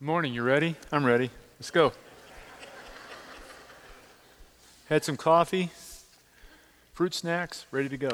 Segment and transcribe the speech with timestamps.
[0.00, 0.74] Morning, you ready?
[0.90, 1.30] I'm ready.
[1.56, 1.92] Let's go.
[4.88, 5.70] Had some coffee,
[6.92, 8.10] fruit snacks, ready to go.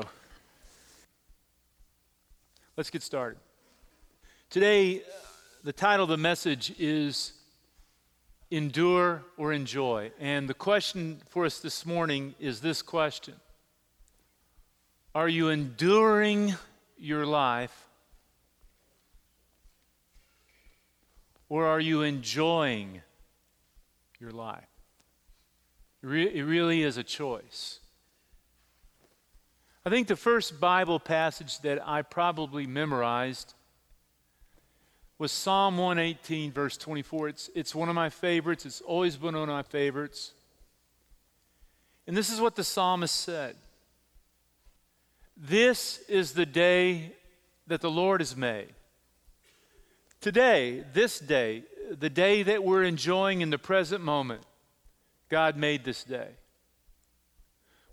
[2.77, 3.38] Let's get started.
[4.51, 5.03] Today, uh,
[5.64, 7.32] the title of the message is
[8.51, 10.12] Endure or Enjoy.
[10.21, 13.35] And the question for us this morning is this question
[15.15, 16.57] Are you enduring
[16.99, 17.89] your life
[21.50, 23.02] or are you enjoying
[24.18, 24.64] your life?
[26.02, 26.06] It
[26.46, 27.80] really is a choice.
[29.84, 33.52] I think the first Bible passage that I probably memorized
[35.18, 37.28] was Psalm 118, verse 24.
[37.28, 38.64] It's, it's one of my favorites.
[38.64, 40.32] It's always been one of my favorites.
[42.06, 43.56] And this is what the psalmist said
[45.37, 47.12] This is the day
[47.66, 48.73] that the Lord has made.
[50.20, 51.62] Today, this day,
[51.98, 54.43] the day that we're enjoying in the present moment,
[55.30, 56.29] God made this day.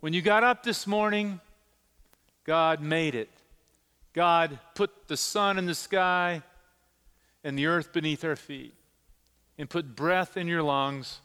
[0.02, 1.40] When you got up this morning,
[2.44, 3.30] God made it.
[4.12, 6.42] God put the sun in the sky
[7.46, 8.74] and the earth beneath our feet
[9.58, 11.20] and put breath in your lungs.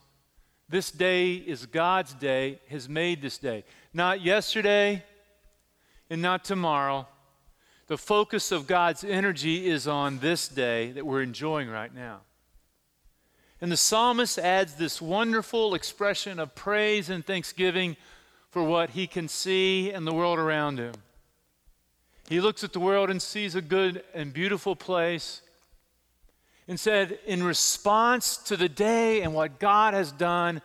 [0.68, 3.64] This day is God's day, has made this day.
[3.92, 5.02] Not yesterday
[6.08, 7.08] and not tomorrow,
[7.92, 12.20] the focus of God's energy is on this day that we're enjoying right now.
[13.60, 17.98] And the psalmist adds this wonderful expression of praise and thanksgiving
[18.48, 20.94] for what he can see in the world around him.
[22.30, 25.42] He looks at the world and sees a good and beautiful place
[26.66, 30.62] and said, In response to the day and what God has done,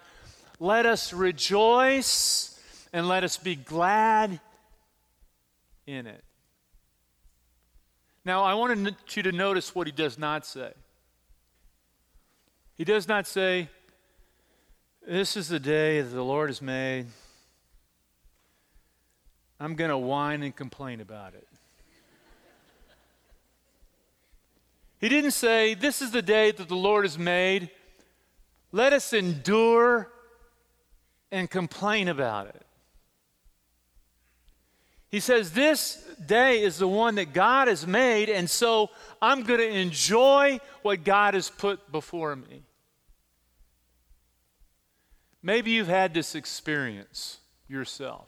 [0.62, 2.58] let us rejoice
[2.94, 4.40] and let us be glad
[5.86, 6.24] in it.
[8.28, 10.74] Now, I want you to notice what he does not say.
[12.76, 13.70] He does not say,
[15.08, 17.06] This is the day that the Lord has made.
[19.62, 21.48] I'm going to whine and complain about it.
[25.00, 27.70] He didn't say, This is the day that the Lord has made.
[28.74, 30.12] Let us endure
[31.32, 32.67] and complain about it.
[35.18, 39.60] He says, This day is the one that God has made, and so I'm going
[39.60, 42.62] to enjoy what God has put before me.
[45.42, 48.28] Maybe you've had this experience yourself.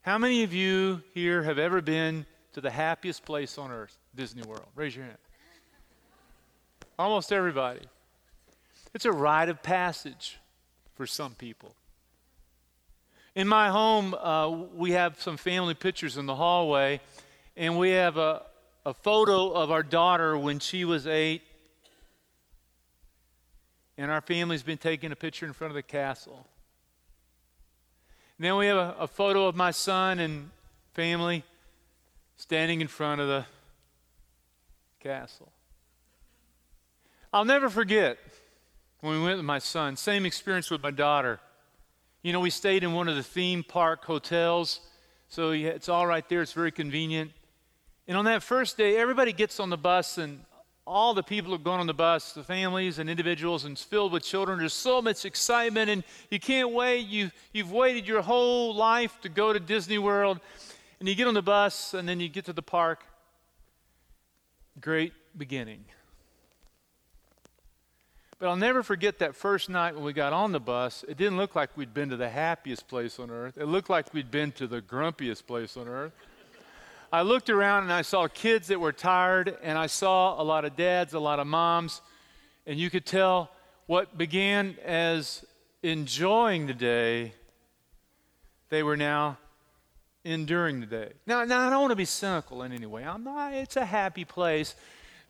[0.00, 4.42] How many of you here have ever been to the happiest place on earth, Disney
[4.44, 4.68] World?
[4.74, 5.18] Raise your hand.
[6.98, 7.82] Almost everybody.
[8.94, 10.38] It's a rite of passage
[10.94, 11.74] for some people.
[13.34, 17.00] In my home, uh, we have some family pictures in the hallway,
[17.56, 18.42] and we have a,
[18.84, 21.42] a photo of our daughter when she was eight.
[23.96, 26.46] And our family's been taking a picture in front of the castle.
[28.38, 30.50] And then we have a, a photo of my son and
[30.94, 31.44] family
[32.36, 33.44] standing in front of the
[34.98, 35.52] castle.
[37.32, 38.18] I'll never forget
[39.00, 41.38] when we went with my son, same experience with my daughter.
[42.22, 44.80] You know, we stayed in one of the theme park hotels,
[45.28, 46.42] so it's all right there.
[46.42, 47.30] It's very convenient.
[48.06, 50.44] And on that first day, everybody gets on the bus, and
[50.86, 54.12] all the people are going on the bus, the families and individuals, and it's filled
[54.12, 54.58] with children.
[54.58, 57.06] There's so much excitement, and you can't wait.
[57.06, 60.40] You, you've waited your whole life to go to Disney World,
[60.98, 63.02] and you get on the bus, and then you get to the park.
[64.78, 65.86] Great beginning.
[68.40, 71.04] But I'll never forget that first night when we got on the bus.
[71.06, 74.14] It didn't look like we'd been to the happiest place on earth, it looked like
[74.14, 76.12] we'd been to the grumpiest place on earth.
[77.12, 80.64] I looked around and I saw kids that were tired, and I saw a lot
[80.64, 82.00] of dads, a lot of moms,
[82.66, 83.50] and you could tell
[83.86, 85.44] what began as
[85.82, 87.34] enjoying the day,
[88.70, 89.36] they were now
[90.24, 91.12] enduring the day.
[91.26, 93.04] Now, now I don't want to be cynical in any way.
[93.04, 94.76] I'm not, it's a happy place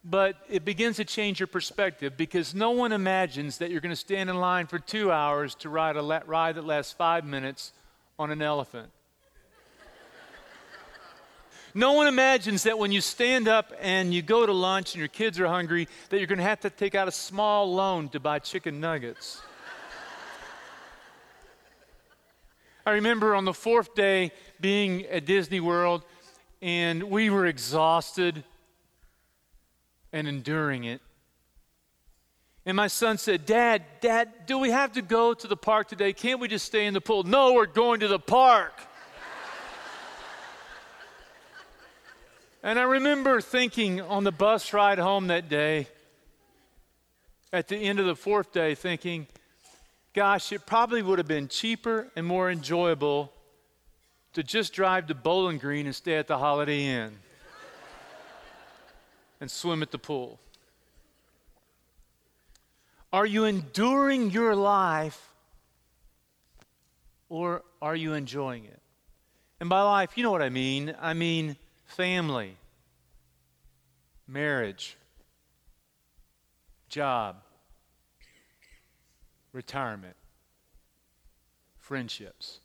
[0.04, 3.96] but it begins to change your perspective because no one imagines that you're going to
[3.96, 7.72] stand in line for two hours to ride a ride that lasts five minutes
[8.18, 8.90] on an elephant.
[11.74, 15.08] no one imagines that when you stand up and you go to lunch and your
[15.08, 18.20] kids are hungry, that you're going to have to take out a small loan to
[18.20, 19.42] buy chicken nuggets.
[22.86, 26.02] I remember on the fourth day being at Disney World,
[26.62, 28.42] and we were exhausted
[30.12, 31.00] and enduring it.
[32.66, 36.12] And my son said, Dad, Dad, do we have to go to the park today?
[36.12, 37.22] Can't we just stay in the pool?
[37.22, 38.74] No, we're going to the park.
[42.62, 45.88] and I remember thinking on the bus ride home that day,
[47.52, 49.26] at the end of the fourth day thinking,
[50.14, 53.32] gosh, it probably would have been cheaper and more enjoyable
[54.34, 57.18] to just drive to Bowling Green and stay at the Holiday Inn
[59.40, 60.38] and swim at the pool.
[63.12, 65.32] Are you enduring your life
[67.28, 68.80] or are you enjoying it?
[69.58, 70.94] And by life, you know what I mean.
[71.00, 72.56] I mean family,
[74.28, 74.96] marriage,
[76.88, 77.36] job,
[79.52, 80.16] retirement,
[81.78, 82.60] friendships.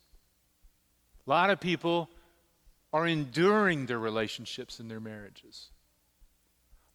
[1.26, 2.08] A lot of people
[2.92, 5.70] are enduring their relationships and their marriages.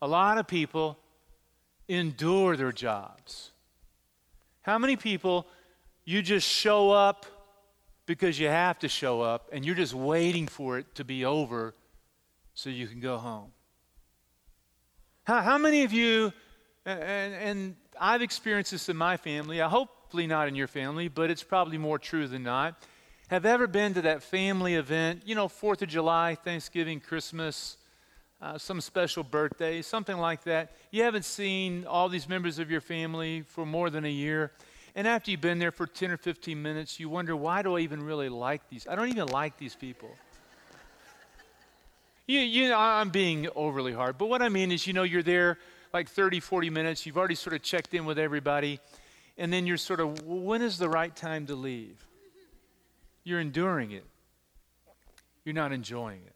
[0.01, 0.97] A lot of people
[1.87, 3.51] endure their jobs.
[4.61, 5.47] How many people
[6.05, 7.25] you just show up
[8.05, 11.75] because you have to show up and you're just waiting for it to be over
[12.53, 13.51] so you can go home?
[15.23, 16.33] How, how many of you,
[16.85, 21.29] and, and I've experienced this in my family, I hopefully not in your family, but
[21.29, 22.81] it's probably more true than not,
[23.29, 27.77] have ever been to that family event, you know, 4th of July, Thanksgiving, Christmas,
[28.41, 30.71] uh, some special birthday, something like that.
[30.89, 34.51] You haven't seen all these members of your family for more than a year.
[34.95, 37.81] And after you've been there for 10 or 15 minutes, you wonder, why do I
[37.81, 38.87] even really like these?
[38.87, 40.09] I don't even like these people.
[42.27, 45.23] you, you know, I'm being overly hard, but what I mean is, you know, you're
[45.23, 45.59] there
[45.93, 48.79] like 30, 40 minutes, you've already sort of checked in with everybody,
[49.37, 51.97] and then you're sort of, well, when is the right time to leave?
[53.23, 54.05] You're enduring it,
[55.45, 56.30] you're not enjoying it.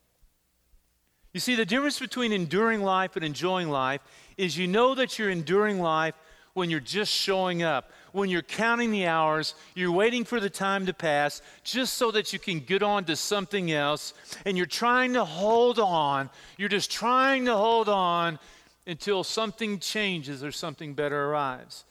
[1.35, 3.99] You see, the difference between enduring life and enjoying life
[4.37, 6.15] is you know that you're enduring life
[6.53, 10.85] when you're just showing up, when you're counting the hours, you're waiting for the time
[10.85, 14.13] to pass just so that you can get on to something else,
[14.45, 16.29] and you're trying to hold on.
[16.57, 18.39] You're just trying to hold on
[18.87, 21.83] until something changes or something better arrives.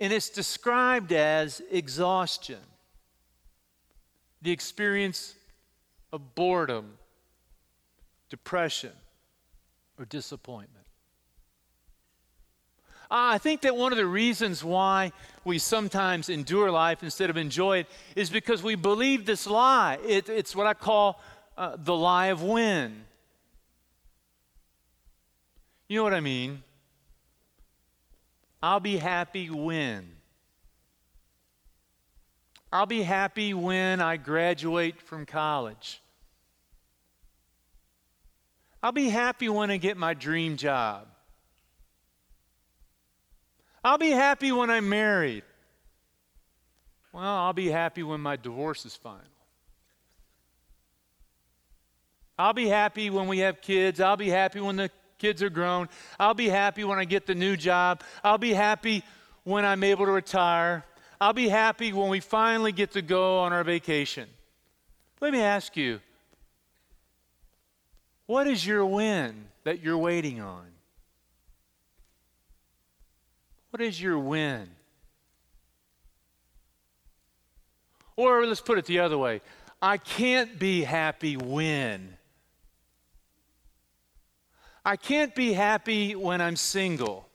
[0.00, 2.60] And it's described as exhaustion,
[4.40, 5.34] the experience
[6.10, 6.94] of boredom
[8.32, 8.92] depression,
[9.98, 10.86] or disappointment.
[13.10, 15.12] I think that one of the reasons why
[15.44, 19.98] we sometimes endure life instead of enjoy it is because we believe this lie.
[20.08, 21.20] It, it's what I call
[21.58, 23.04] uh, the lie of when.
[25.86, 26.62] You know what I mean?
[28.62, 30.08] I'll be happy when.
[32.72, 36.01] I'll be happy when I graduate from college.
[38.82, 41.06] I'll be happy when I get my dream job.
[43.84, 45.44] I'll be happy when I'm married.
[47.12, 49.20] Well, I'll be happy when my divorce is final.
[52.38, 54.00] I'll be happy when we have kids.
[54.00, 55.88] I'll be happy when the kids are grown.
[56.18, 58.02] I'll be happy when I get the new job.
[58.24, 59.04] I'll be happy
[59.44, 60.84] when I'm able to retire.
[61.20, 64.28] I'll be happy when we finally get to go on our vacation.
[65.20, 66.00] Let me ask you
[68.32, 70.64] what is your win that you're waiting on?
[73.68, 74.70] What is your win?
[78.16, 79.42] Or let's put it the other way
[79.82, 82.16] I can't be happy when.
[84.82, 87.28] I can't be happy when I'm single.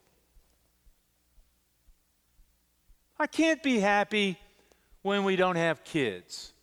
[3.19, 4.39] I can't be happy
[5.03, 6.53] when we don't have kids.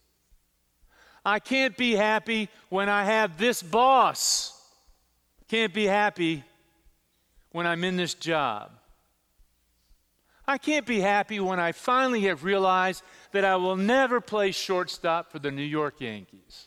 [1.25, 4.61] I can't be happy when I have this boss.
[5.49, 6.45] Can't be happy
[7.53, 8.71] when I'm in this job.
[10.47, 13.03] I can't be happy when I finally have realized
[13.33, 16.67] that I will never play shortstop for the New York Yankees.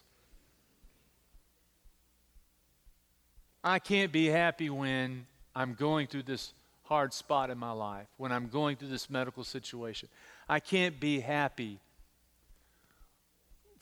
[3.63, 8.31] I can't be happy when I'm going through this hard spot in my life, when
[8.31, 10.09] I'm going through this medical situation.
[10.47, 11.79] I can't be happy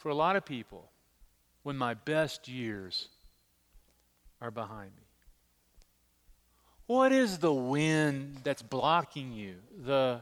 [0.06, 0.88] for a lot of people
[1.64, 3.08] when my best years
[4.40, 5.02] are behind me?
[6.86, 9.56] What is the wind that's blocking you?
[9.84, 10.22] The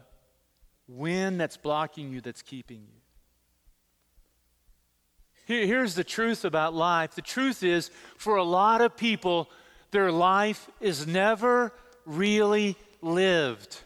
[0.88, 3.02] wind that's blocking you that's keeping you?
[5.48, 9.50] Here, here's the truth about life the truth is, for a lot of people,
[9.92, 11.74] their life is never
[12.06, 13.82] really lived.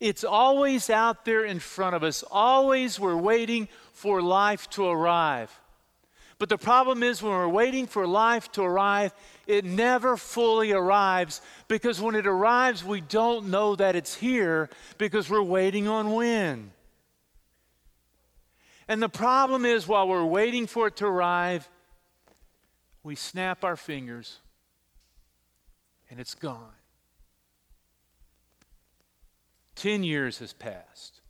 [0.00, 2.24] It's always out there in front of us.
[2.30, 3.68] Always we're waiting
[4.02, 5.60] for life to arrive.
[6.40, 9.14] But the problem is when we're waiting for life to arrive,
[9.46, 15.30] it never fully arrives because when it arrives, we don't know that it's here because
[15.30, 16.72] we're waiting on when.
[18.88, 21.68] And the problem is while we're waiting for it to arrive,
[23.04, 24.40] we snap our fingers
[26.10, 26.74] and it's gone.
[29.76, 31.21] 10 years has passed.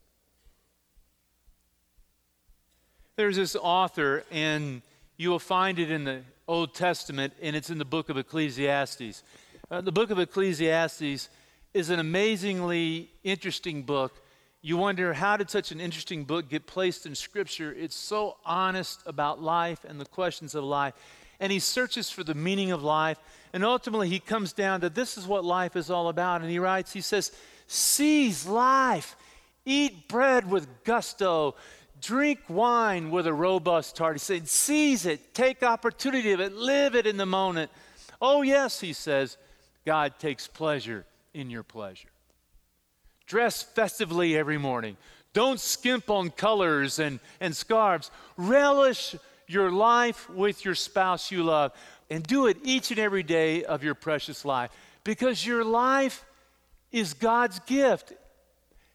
[3.14, 4.81] There's this author, and
[5.19, 9.23] you will find it in the Old Testament, and it's in the book of Ecclesiastes.
[9.71, 11.28] Uh, the book of Ecclesiastes
[11.75, 14.14] is an amazingly interesting book.
[14.62, 17.75] You wonder how did such an interesting book get placed in Scripture?
[17.78, 20.95] It's so honest about life and the questions of life.
[21.38, 23.19] And he searches for the meaning of life.
[23.52, 26.40] And ultimately, he comes down to this is what life is all about.
[26.40, 27.31] And he writes, he says,
[27.66, 29.16] Seize life,
[29.66, 31.57] eat bread with gusto,
[32.03, 34.17] drink wine with a robust heart.
[34.17, 37.71] He said, Seize it, take opportunity of it, live it in the moment.
[38.21, 39.39] Oh, yes, he says,
[39.87, 42.09] God takes pleasure in your pleasure.
[43.27, 44.97] Dress festively every morning.
[45.33, 48.11] Don't skimp on colors and, and scarves.
[48.37, 49.17] Relish
[49.47, 51.73] your life with your spouse you love.
[52.11, 54.71] And do it each and every day of your precious life
[55.05, 56.25] because your life
[56.91, 58.13] is God's gift.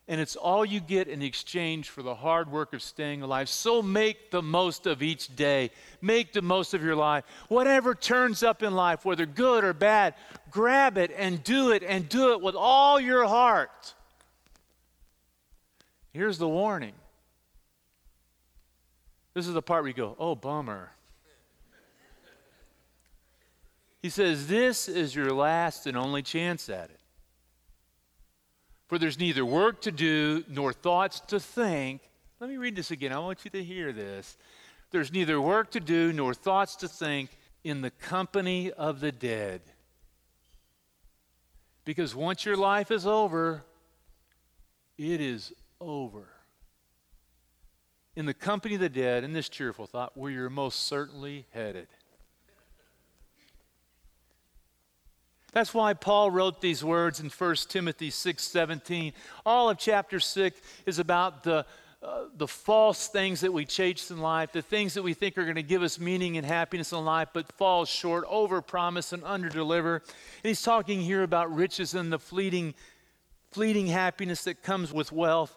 [0.09, 3.49] And it's all you get in exchange for the hard work of staying alive.
[3.49, 5.69] So make the most of each day.
[6.01, 7.25] Make the most of your life.
[7.49, 10.13] Whatever turns up in life, whether good or bad,
[10.49, 13.93] grab it and do it and do it with all your heart.
[16.13, 16.93] Here's the warning.
[19.33, 20.91] This is the part where you go, oh, bummer.
[24.01, 26.99] He says, This is your last and only chance at it.
[28.87, 32.01] For there's neither work to do nor thoughts to think.
[32.39, 33.11] Let me read this again.
[33.11, 34.37] I want you to hear this.
[34.91, 37.31] There's neither work to do nor thoughts to think
[37.63, 39.61] in the company of the dead.
[41.83, 43.63] Because once your life is over,
[44.97, 46.27] it is over.
[48.15, 51.87] In the company of the dead, in this cheerful thought, where you're most certainly headed.
[55.53, 59.13] That's why Paul wrote these words in 1 Timothy 6:17.
[59.45, 61.65] All of chapter 6 is about the
[62.03, 65.43] uh, the false things that we chase in life, the things that we think are
[65.43, 69.23] going to give us meaning and happiness in life, but fall short, over promise, and
[69.23, 69.95] under deliver.
[69.95, 72.75] And he's talking here about riches and the fleeting,
[73.51, 75.55] fleeting happiness that comes with wealth.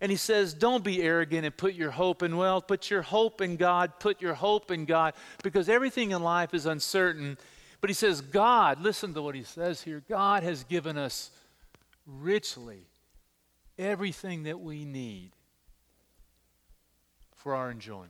[0.00, 2.66] And he says, Don't be arrogant and put your hope in wealth.
[2.66, 3.92] Put your hope in God.
[4.00, 5.12] Put your hope in God.
[5.42, 7.36] Because everything in life is uncertain.
[7.84, 11.30] But he says, God, listen to what he says here God has given us
[12.06, 12.86] richly
[13.78, 15.32] everything that we need
[17.34, 18.08] for our enjoyment.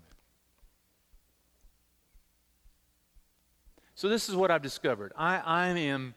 [3.97, 5.12] So, this is what I've discovered.
[5.19, 6.14] I, I am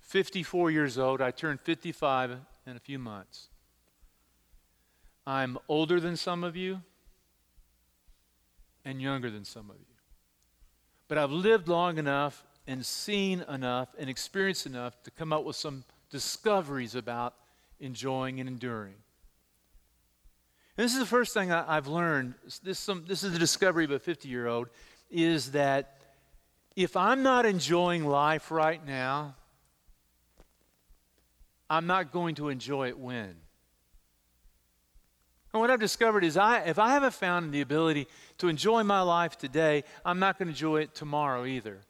[0.00, 1.22] 54 years old.
[1.22, 2.32] I turn 55
[2.66, 3.48] in a few months.
[5.26, 6.82] I'm older than some of you
[8.84, 9.86] and younger than some of you.
[11.08, 15.56] But I've lived long enough and seen enough and experienced enough to come up with
[15.56, 17.34] some discoveries about
[17.80, 18.94] enjoying and enduring.
[20.76, 22.34] And this is the first thing I, have learned.
[22.62, 24.68] This, some, this is the discovery of a 50 year old
[25.10, 25.98] is that
[26.76, 29.34] if I'm not enjoying life right now,
[31.68, 33.34] I'm not going to enjoy it when.
[35.52, 38.06] And what I've discovered is I, if I haven't found the ability
[38.38, 41.80] to enjoy my life today, I'm not going to enjoy it tomorrow either.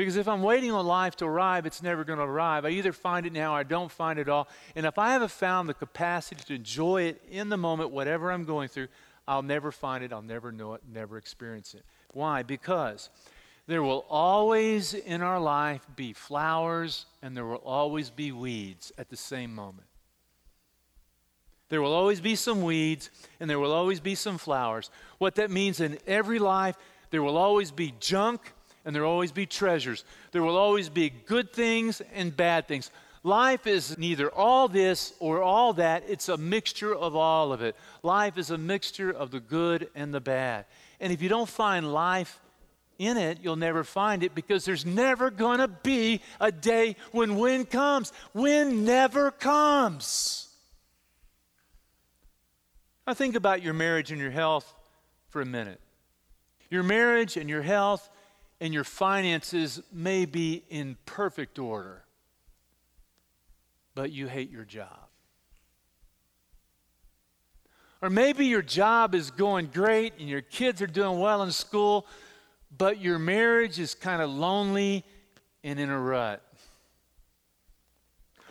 [0.00, 2.64] Because if I'm waiting on life to arrive, it's never going to arrive.
[2.64, 4.48] I either find it now or I don't find it all.
[4.74, 8.46] And if I haven't found the capacity to enjoy it in the moment, whatever I'm
[8.46, 8.88] going through,
[9.28, 11.84] I'll never find it, I'll never know it, never experience it.
[12.14, 12.42] Why?
[12.42, 13.10] Because
[13.66, 19.10] there will always in our life be flowers and there will always be weeds at
[19.10, 19.86] the same moment.
[21.68, 24.90] There will always be some weeds and there will always be some flowers.
[25.18, 26.76] What that means in every life,
[27.10, 28.54] there will always be junk
[28.90, 30.04] and there will always be treasures.
[30.32, 32.90] There will always be good things and bad things.
[33.22, 37.76] Life is neither all this or all that, it's a mixture of all of it.
[38.02, 40.64] Life is a mixture of the good and the bad.
[40.98, 42.40] And if you don't find life
[42.98, 47.36] in it, you'll never find it because there's never going to be a day when
[47.36, 48.12] wind comes.
[48.34, 50.48] Wind never comes.
[53.06, 54.74] Now, think about your marriage and your health
[55.28, 55.80] for a minute.
[56.70, 58.10] Your marriage and your health
[58.60, 62.04] and your finances may be in perfect order,
[63.94, 65.06] but you hate your job.
[68.02, 72.06] Or maybe your job is going great and your kids are doing well in school,
[72.76, 75.04] but your marriage is kind of lonely
[75.64, 76.42] and in a rut.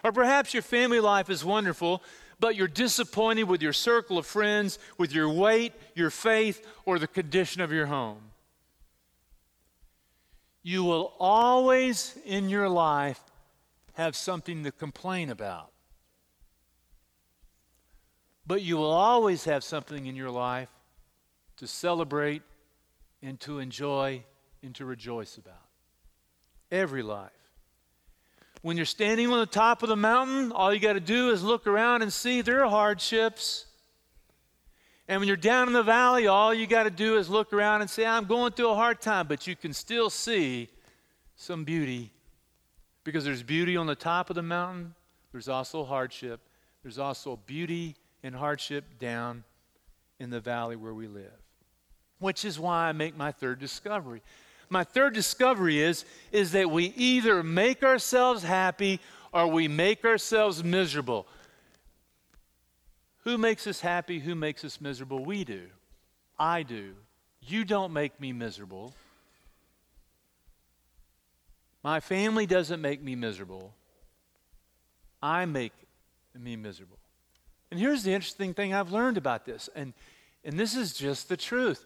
[0.03, 2.03] Or perhaps your family life is wonderful,
[2.39, 7.07] but you're disappointed with your circle of friends, with your weight, your faith, or the
[7.07, 8.28] condition of your home
[10.63, 13.21] you will always in your life
[13.93, 15.71] have something to complain about.
[18.45, 20.69] But you will always have something in your life
[21.57, 22.41] to celebrate
[23.21, 24.23] and to enjoy
[24.63, 25.53] and to rejoice about.
[26.71, 27.31] Every life.
[28.61, 31.43] When you're standing on the top of the mountain, all you got to do is
[31.43, 33.65] look around and see there are hardships.
[35.09, 37.81] And when you're down in the valley, all you got to do is look around
[37.81, 40.69] and say, I'm going through a hard time, but you can still see
[41.35, 42.11] some beauty.
[43.03, 44.93] Because there's beauty on the top of the mountain,
[45.33, 46.39] there's also hardship.
[46.83, 49.43] There's also beauty and hardship down
[50.19, 51.33] in the valley where we live.
[52.19, 54.21] Which is why I make my third discovery
[54.69, 58.99] my third discovery is, is that we either make ourselves happy
[59.33, 61.27] or we make ourselves miserable.
[63.23, 64.19] Who makes us happy?
[64.19, 65.23] Who makes us miserable?
[65.23, 65.67] We do.
[66.37, 66.93] I do.
[67.41, 68.93] You don't make me miserable.
[71.83, 73.73] My family doesn't make me miserable.
[75.21, 75.73] I make
[76.37, 76.97] me miserable.
[77.71, 79.93] And here's the interesting thing I've learned about this, and,
[80.43, 81.85] and this is just the truth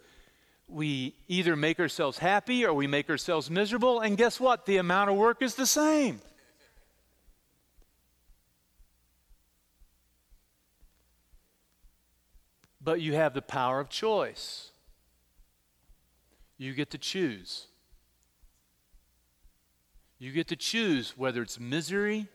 [0.68, 4.66] we either make ourselves happy or we make ourselves miserable, and guess what?
[4.66, 6.22] The amount of work is the same.
[12.84, 14.72] But you have the power of choice.
[16.58, 17.68] You get to choose.
[20.20, 22.28] You get to choose whether it's misery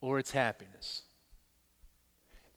[0.00, 1.02] or it's happiness.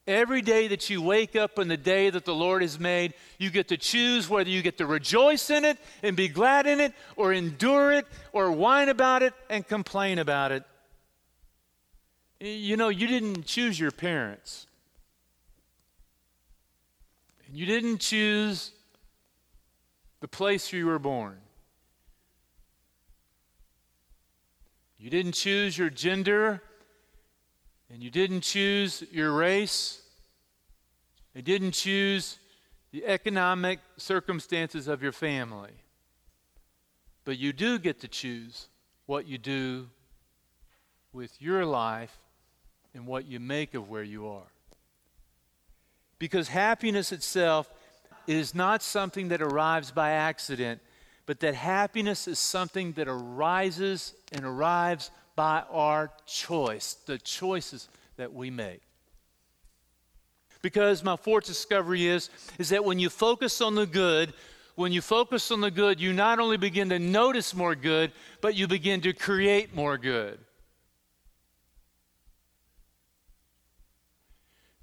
[0.08, 3.50] Every day that you wake up in the day that the Lord has made, you
[3.50, 6.94] get to choose whether you get to rejoice in it and be glad in it,
[7.16, 10.64] or endure it, or whine about it and complain about it.
[12.40, 14.68] You know, you didn't choose your parents,
[17.58, 18.72] you didn't choose
[20.20, 21.38] the place you were born.
[24.98, 26.62] You didn't choose your gender
[27.89, 30.02] and you didn't choose your race,
[31.36, 32.39] you didn't choose
[32.91, 35.74] the economic circumstances of your family,
[37.24, 38.68] but you do get to choose
[39.06, 39.88] what you do
[41.13, 42.18] with your life
[42.94, 44.55] and what you make of where you are.
[46.19, 47.69] Because happiness itself
[48.28, 50.82] is not something that arrives by accident,
[51.25, 58.34] but that happiness is something that arises and arrives by our choice, the choices that
[58.34, 58.82] we make.
[60.62, 64.34] Because my fourth discovery is, is that when you focus on the good,
[64.75, 68.56] when you focus on the good, you not only begin to notice more good, but
[68.56, 70.39] you begin to create more good.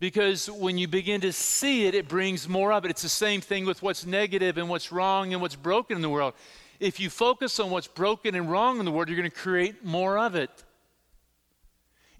[0.02, 2.90] Because when you begin to see it, it brings more of it.
[2.90, 6.10] It's the same thing with what's negative and what's wrong and what's broken in the
[6.10, 6.34] world
[6.82, 9.84] if you focus on what's broken and wrong in the world, you're going to create
[9.84, 10.50] more of it.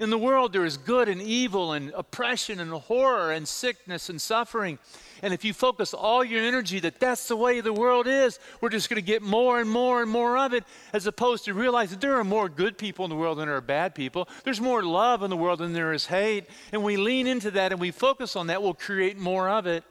[0.03, 4.21] In the world, there is good and evil and oppression and horror and sickness and
[4.21, 4.81] suffering.
[5.23, 8.71] And if you focus all your energy that that's the way the world is, we're
[8.71, 11.91] just going to get more and more and more of it, as opposed to realize
[11.91, 14.29] that there are more good people in the world than there are bad people.
[14.43, 16.47] There's more love in the world than there is hate.
[16.73, 19.85] And we lean into that and we focus on that, we'll create more of it.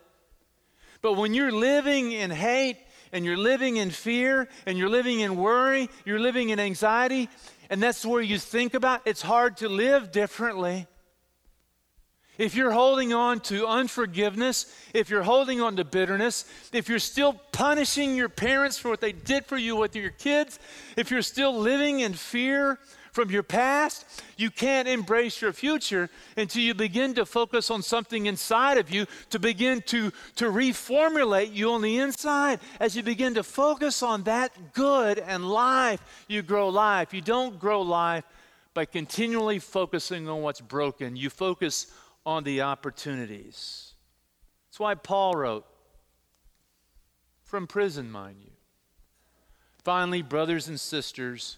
[1.01, 2.75] But when you're living in hate
[3.11, 7.29] and you're living in fear and you're living in worry, you're living in anxiety,
[7.69, 10.87] and that's where you think about it's hard to live differently.
[12.37, 17.33] If you're holding on to unforgiveness, if you're holding on to bitterness, if you're still
[17.51, 20.57] punishing your parents for what they did for you with your kids,
[20.97, 22.79] if you're still living in fear
[23.11, 24.05] from your past,
[24.37, 29.05] you can't embrace your future until you begin to focus on something inside of you
[29.29, 32.59] to begin to, to reformulate you on the inside.
[32.79, 37.13] As you begin to focus on that good and life, you grow life.
[37.13, 38.23] You don't grow life
[38.73, 41.87] by continually focusing on what's broken, you focus
[42.25, 43.93] on the opportunities.
[44.69, 45.65] That's why Paul wrote,
[47.43, 48.51] from prison, mind you.
[49.83, 51.57] Finally, brothers and sisters,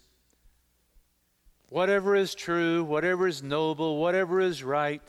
[1.73, 5.01] whatever is true, whatever is noble, whatever is right,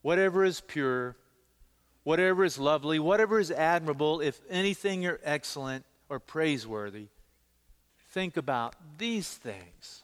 [0.00, 1.16] whatever is pure,
[2.02, 7.08] whatever is lovely, whatever is admirable, if anything are excellent or praiseworthy,
[8.12, 10.02] think about these things.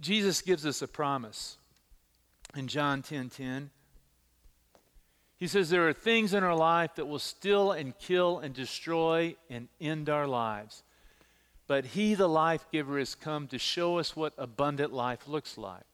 [0.00, 1.58] Jesus gives us a promise
[2.56, 3.28] in John 10:10.
[3.28, 3.70] 10, 10.
[5.36, 9.36] He says there are things in our life that will steal and kill and destroy
[9.50, 10.82] and end our lives.
[11.70, 15.84] But he, the life giver, has come to show us what abundant life looks like.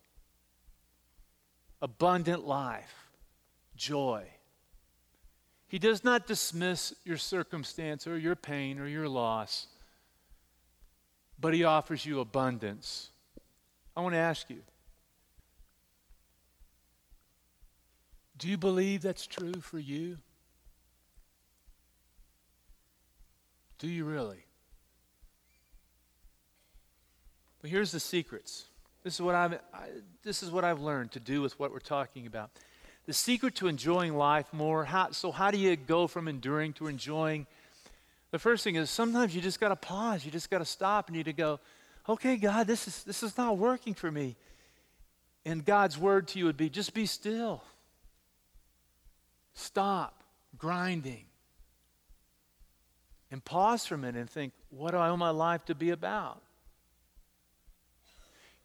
[1.83, 3.11] Abundant life,
[3.77, 4.25] joy.
[5.69, 9.67] He does not dismiss your circumstance or your pain or your loss,
[11.39, 13.11] but he offers you abundance.
[13.95, 14.62] I want to ask you
[18.39, 20.17] Do you believe that's true for you?
[23.79, 24.46] Do you really?
[27.66, 28.66] But here's the secrets.
[29.02, 29.88] This is what I've, I,
[30.22, 32.52] this is what I've learned to do with what we're talking about.
[33.07, 34.85] The secret to enjoying life more.
[34.85, 37.44] How, so, how do you go from enduring to enjoying?
[38.31, 40.24] The first thing is sometimes you just got to pause.
[40.24, 41.59] You just got to stop and you to go,
[42.09, 44.37] okay, God, this is, this is not working for me.
[45.44, 47.64] And God's word to you would be just be still.
[49.55, 50.22] Stop
[50.57, 51.24] grinding.
[53.33, 55.90] And pause for a minute and think, what do I want my life to be
[55.90, 56.42] about?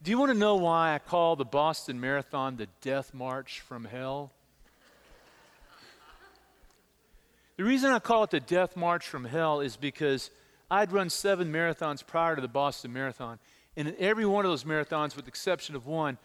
[0.04, 3.86] Do you want to know why I call the Boston Marathon the death march from
[3.86, 4.32] hell?
[7.56, 10.32] the reason I call it the death march from hell is because
[10.72, 13.38] I'd run seven marathons prior to the Boston Marathon.
[13.78, 16.18] And in every one of those marathons, with the exception of one,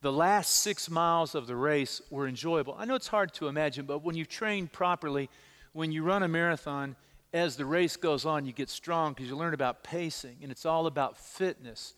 [0.00, 2.76] the last six miles of the race were enjoyable.
[2.78, 5.28] I know it's hard to imagine, but when you train properly,
[5.74, 6.96] when you run a marathon,
[7.34, 10.64] as the race goes on, you get strong because you learn about pacing, and it's
[10.64, 11.92] all about fitness.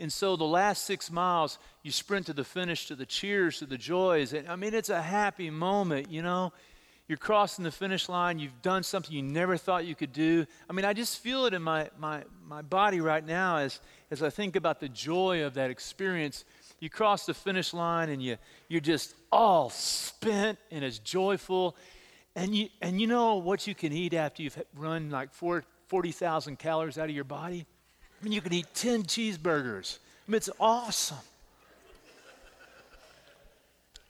[0.00, 3.66] And so the last six miles, you sprint to the finish, to the cheers, to
[3.66, 4.32] the joys.
[4.32, 6.52] And I mean, it's a happy moment, you know.
[7.06, 8.38] You're crossing the finish line.
[8.38, 10.46] You've done something you never thought you could do.
[10.68, 14.22] I mean, I just feel it in my, my, my body right now as, as
[14.22, 16.44] I think about the joy of that experience.
[16.78, 21.76] You cross the finish line and you, you're just all spent and it's joyful.
[22.36, 26.96] And you, and you know what you can eat after you've run like 40,000 calories
[26.96, 27.66] out of your body?
[28.20, 29.98] I mean, you can eat 10 cheeseburgers.
[30.26, 31.16] I mean, it's awesome.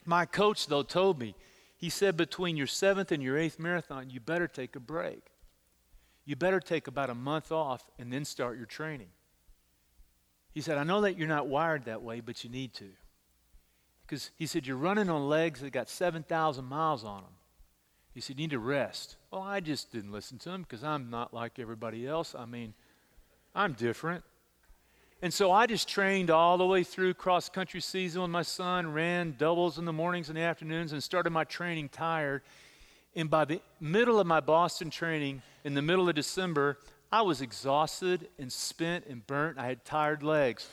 [0.04, 1.34] My coach, though, told me,
[1.76, 5.22] he said, between your seventh and your eighth marathon, you better take a break.
[6.24, 9.08] You better take about a month off and then start your training.
[10.52, 12.88] He said, I know that you're not wired that way, but you need to.
[14.06, 17.32] Because he said, You're running on legs that got 7,000 miles on them.
[18.12, 19.16] He said, You need to rest.
[19.30, 22.34] Well, I just didn't listen to him because I'm not like everybody else.
[22.36, 22.74] I mean,
[23.54, 24.24] I'm different.
[25.22, 28.92] And so I just trained all the way through cross country season with my son,
[28.92, 32.42] ran doubles in the mornings and the afternoons, and started my training tired.
[33.14, 36.78] And by the middle of my Boston training, in the middle of December,
[37.12, 39.58] I was exhausted and spent and burnt.
[39.58, 40.68] I had tired legs.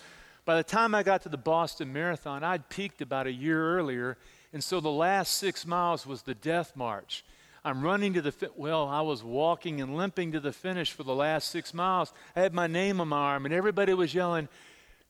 [0.45, 4.17] By the time I got to the Boston Marathon, I'd peaked about a year earlier.
[4.53, 7.25] And so the last six miles was the death march.
[7.67, 11.03] I'm running to the fi- well, I was walking and limping to the finish for
[11.03, 12.13] the last six miles.
[12.33, 14.47] I had my name on my arm, and everybody was yelling,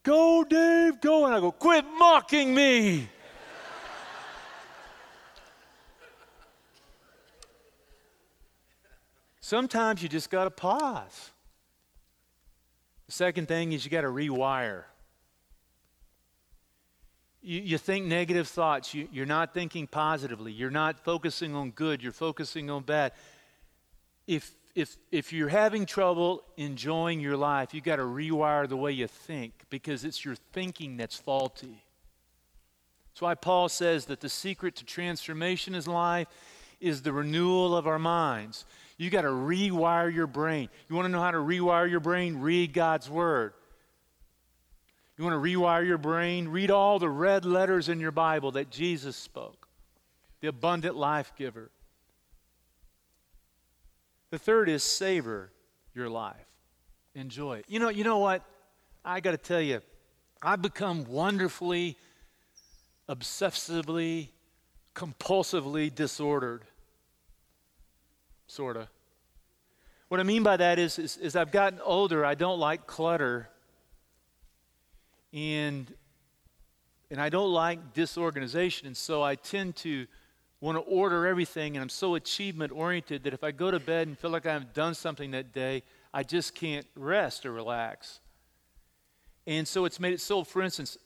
[0.01, 1.27] Go, Dave, go.
[1.27, 3.09] And I go, Quit mocking me.
[9.39, 11.29] Sometimes you just got to pause.
[13.05, 14.85] The second thing is you got to rewire.
[17.47, 18.93] You, you think negative thoughts.
[18.93, 20.51] You, you're not thinking positively.
[20.51, 22.03] You're not focusing on good.
[22.03, 23.13] You're focusing on bad.
[24.27, 28.91] If, if, if you're having trouble enjoying your life, you've got to rewire the way
[28.91, 31.81] you think because it's your thinking that's faulty.
[33.11, 36.27] That's why Paul says that the secret to transformation in life
[36.81, 38.65] is the renewal of our minds.
[38.97, 40.67] You got to rewire your brain.
[40.89, 42.41] You want to know how to rewire your brain?
[42.41, 43.53] Read God's Word.
[45.17, 46.47] You want to rewire your brain?
[46.47, 49.67] Read all the red letters in your Bible that Jesus spoke,
[50.41, 51.71] the abundant life giver.
[54.29, 55.51] The third is savor
[55.95, 56.35] your life.
[57.15, 57.65] Enjoy it.
[57.67, 58.43] You know, you know what?
[59.03, 59.81] I got to tell you,
[60.41, 61.97] I've become wonderfully,
[63.09, 64.29] obsessively,
[64.93, 66.63] compulsively disordered.
[68.45, 68.87] Sort of.
[70.09, 73.49] What I mean by that is, is, is I've gotten older, I don't like clutter
[75.33, 75.93] and
[77.09, 80.07] and I don't like disorganization, and so I tend to
[80.59, 84.07] want to order everything, and I'm so achievement oriented that if I go to bed
[84.07, 88.19] and feel like I have done something that day, I just can't rest or relax.
[89.45, 90.97] And so it's made it so, for instance,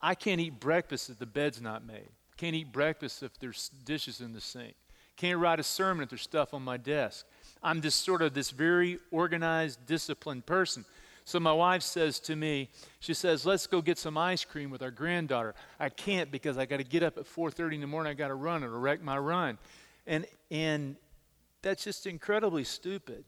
[0.00, 2.08] I can't eat breakfast if the bed's not made.
[2.38, 4.74] Can't eat breakfast if there's dishes in the sink.
[5.16, 7.26] Can't write a sermon if there's stuff on my desk.
[7.62, 10.86] I'm just sort of this very organized, disciplined person.
[11.30, 14.82] So my wife says to me, she says, "Let's go get some ice cream with
[14.82, 18.10] our granddaughter." I can't because I got to get up at 4:30 in the morning.
[18.10, 19.56] I got to run or wreck my run,
[20.08, 20.96] and and
[21.62, 23.24] that's just incredibly stupid.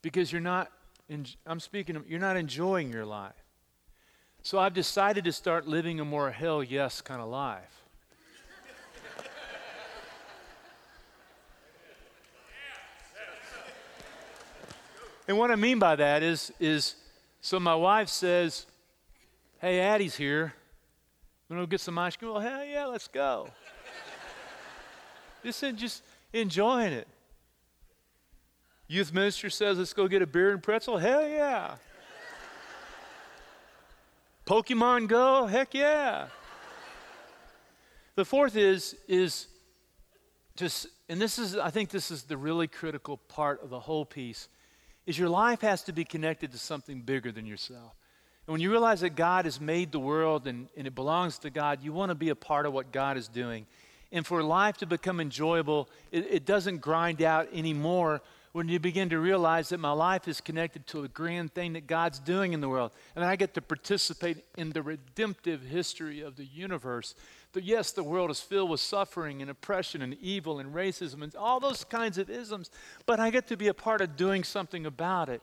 [0.00, 0.72] Because you're not,
[1.44, 3.44] I'm speaking, you're not enjoying your life.
[4.40, 7.83] So I've decided to start living a more hell yes kind of life.
[15.26, 16.96] And what I mean by that is, is
[17.40, 18.66] so my wife says,
[19.60, 20.52] Hey, Addie's here.
[21.48, 22.32] Want to go get some ice cream?
[22.32, 23.48] Well, hell yeah, let's go.
[25.44, 27.08] just, just enjoying it.
[28.86, 30.98] Youth minister says, let's go get a beer and pretzel.
[30.98, 31.76] Hell yeah.
[34.46, 35.46] Pokemon Go?
[35.46, 36.26] Heck yeah.
[38.16, 39.46] The fourth is, is
[40.56, 44.04] just, and this is, I think this is the really critical part of the whole
[44.04, 44.48] piece,
[45.06, 47.94] is your life has to be connected to something bigger than yourself.
[48.46, 51.50] And when you realize that God has made the world and, and it belongs to
[51.50, 53.66] God, you want to be a part of what God is doing.
[54.12, 59.08] And for life to become enjoyable, it, it doesn't grind out anymore when you begin
[59.08, 62.60] to realize that my life is connected to a grand thing that God's doing in
[62.60, 62.92] the world.
[63.16, 67.16] And I get to participate in the redemptive history of the universe.
[67.62, 71.60] Yes, the world is filled with suffering and oppression and evil and racism and all
[71.60, 72.70] those kinds of isms,
[73.06, 75.42] but I get to be a part of doing something about it.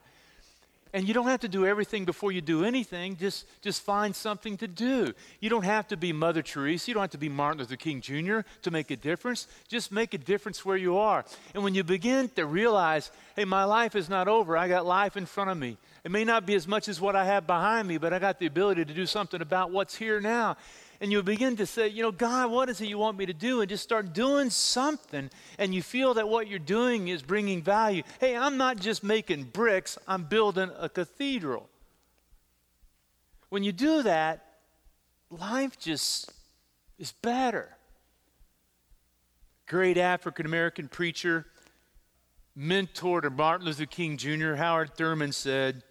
[0.93, 3.15] And you don't have to do everything before you do anything.
[3.15, 5.13] Just, just find something to do.
[5.39, 6.89] You don't have to be Mother Teresa.
[6.89, 8.39] You don't have to be Martin Luther King Jr.
[8.63, 9.47] to make a difference.
[9.69, 11.24] Just make a difference where you are.
[11.54, 15.15] And when you begin to realize, hey, my life is not over, I got life
[15.15, 15.78] in front of me.
[16.04, 18.39] It may not be as much as what I have behind me, but I got
[18.39, 20.58] the ability to do something about what's here now
[21.01, 23.33] and you begin to say, you know, God, what is it you want me to
[23.33, 23.59] do?
[23.61, 28.03] And just start doing something, and you feel that what you're doing is bringing value.
[28.19, 31.67] Hey, I'm not just making bricks, I'm building a cathedral.
[33.49, 34.45] When you do that,
[35.31, 36.31] life just
[36.99, 37.75] is better.
[39.65, 41.47] Great African American preacher,
[42.55, 45.81] mentor to Martin Luther King Jr., Howard Thurman said,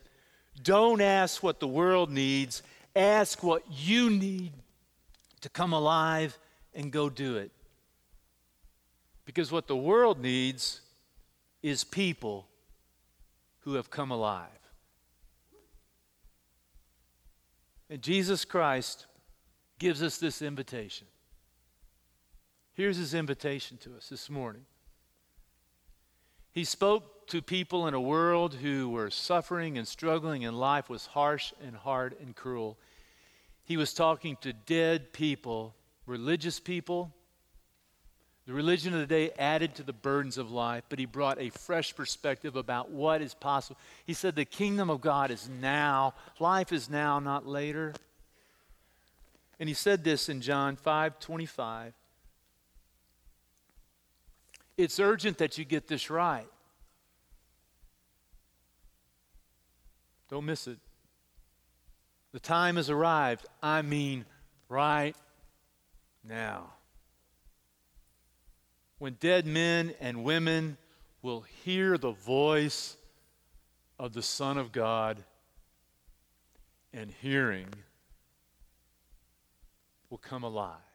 [0.62, 2.62] Don't ask what the world needs,
[2.94, 4.52] ask what you need
[5.40, 6.38] to come alive
[6.74, 7.50] and go do it.
[9.24, 10.80] Because what the world needs
[11.62, 12.46] is people
[13.60, 14.48] who have come alive.
[17.88, 19.06] And Jesus Christ
[19.78, 21.06] gives us this invitation.
[22.74, 24.64] Here's his invitation to us this morning.
[26.52, 31.06] He spoke to people in a world who were suffering and struggling, and life was
[31.06, 32.78] harsh and hard and cruel.
[33.70, 37.14] He was talking to dead people, religious people.
[38.44, 41.50] The religion of the day added to the burdens of life, but he brought a
[41.50, 43.78] fresh perspective about what is possible.
[44.04, 46.14] He said, The kingdom of God is now.
[46.40, 47.94] Life is now, not later.
[49.60, 51.92] And he said this in John 5 25.
[54.78, 56.48] It's urgent that you get this right.
[60.28, 60.78] Don't miss it.
[62.32, 63.46] The time has arrived.
[63.62, 64.24] I mean,
[64.68, 65.16] right
[66.24, 66.74] now.
[68.98, 70.76] When dead men and women
[71.22, 72.96] will hear the voice
[73.98, 75.22] of the Son of God,
[76.92, 77.68] and hearing
[80.08, 80.89] will come alive.